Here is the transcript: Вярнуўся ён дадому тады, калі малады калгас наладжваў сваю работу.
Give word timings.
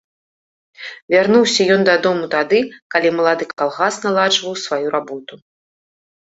Вярнуўся 1.13 1.67
ён 1.75 1.81
дадому 1.89 2.25
тады, 2.35 2.59
калі 2.97 3.13
малады 3.19 3.43
калгас 3.53 3.93
наладжваў 4.09 4.53
сваю 4.65 4.87
работу. 4.99 5.33